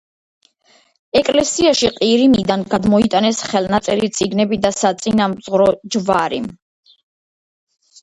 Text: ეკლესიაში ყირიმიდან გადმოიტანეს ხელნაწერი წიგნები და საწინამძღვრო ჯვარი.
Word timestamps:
ეკლესიაში 1.19 1.91
ყირიმიდან 1.97 2.65
გადმოიტანეს 2.73 3.43
ხელნაწერი 3.53 4.11
წიგნები 4.19 4.61
და 4.67 4.75
საწინამძღვრო 4.81 5.73
ჯვარი. 5.95 6.45